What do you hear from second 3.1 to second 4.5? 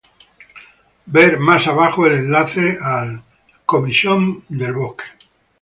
"Forestry commission".